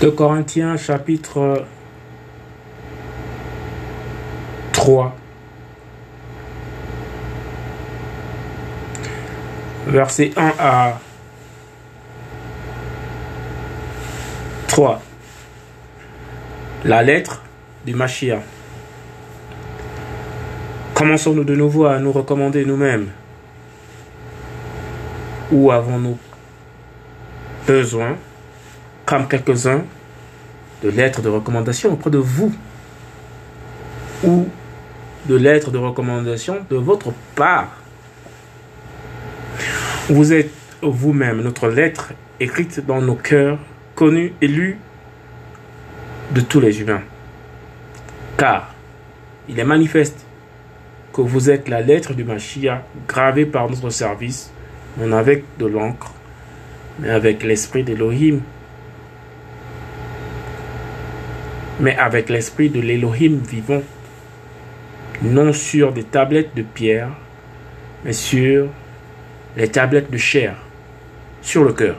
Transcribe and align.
2 0.00 0.10
Corinthiens 0.12 0.78
chapitre 0.78 1.66
3. 4.72 5.14
Verset 9.88 10.32
1 10.38 10.52
à 10.58 11.00
3. 14.68 15.02
La 16.86 17.02
lettre 17.02 17.42
du 17.84 17.94
Machia. 17.94 18.40
Commençons-nous 20.94 21.44
de 21.44 21.54
nouveau 21.54 21.84
à 21.84 21.98
nous 21.98 22.12
recommander 22.12 22.64
nous-mêmes. 22.64 23.08
Où 25.52 25.70
avons-nous 25.70 26.16
besoin, 27.66 28.16
quelques-uns, 29.28 29.84
de 30.82 30.88
lettres 30.88 31.20
de 31.22 31.28
recommandation 31.28 31.92
auprès 31.92 32.10
de 32.10 32.18
vous 32.18 32.54
ou 34.24 34.48
de 35.26 35.36
lettres 35.36 35.70
de 35.70 35.78
recommandation 35.78 36.58
de 36.70 36.76
votre 36.76 37.12
part 37.34 37.76
Vous 40.08 40.32
êtes 40.32 40.50
vous-même 40.82 41.42
notre 41.42 41.68
lettre 41.68 42.12
écrite 42.38 42.84
dans 42.86 43.02
nos 43.02 43.14
cœurs, 43.14 43.58
connue 43.94 44.32
et 44.40 44.48
lue 44.48 44.78
de 46.32 46.40
tous 46.40 46.60
les 46.60 46.80
humains. 46.80 47.02
Car 48.38 48.74
il 49.48 49.58
est 49.58 49.64
manifeste 49.64 50.24
que 51.12 51.20
vous 51.20 51.50
êtes 51.50 51.68
la 51.68 51.80
lettre 51.80 52.14
du 52.14 52.24
Machia 52.24 52.84
gravée 53.06 53.44
par 53.44 53.68
notre 53.68 53.90
service, 53.90 54.50
non 54.98 55.12
avec 55.12 55.44
de 55.58 55.66
l'encre, 55.66 56.12
mais 56.98 57.10
avec 57.10 57.42
l'esprit 57.42 57.82
d'Elohim. 57.82 58.40
Mais 61.80 61.96
avec 61.96 62.28
l'esprit 62.28 62.68
de 62.68 62.80
l'Elohim 62.80 63.38
vivant, 63.38 63.82
non 65.22 65.52
sur 65.52 65.92
des 65.92 66.04
tablettes 66.04 66.54
de 66.54 66.62
pierre, 66.62 67.08
mais 68.04 68.12
sur 68.12 68.68
les 69.56 69.68
tablettes 69.68 70.10
de 70.10 70.18
chair, 70.18 70.54
sur 71.42 71.64
le 71.64 71.72
cœur. 71.72 71.96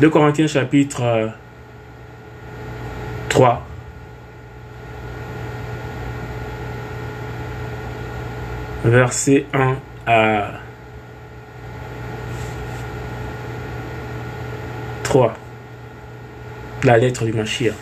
2 0.00 0.08
Corinthiens 0.08 0.46
chapitre 0.46 1.30
3. 3.28 3.66
Verset 8.82 9.44
1 9.52 9.76
à 10.06 10.52
3. 15.02 15.34
La 16.82 16.96
lettre 16.96 17.26
du 17.26 17.32
Machia. 17.34 17.74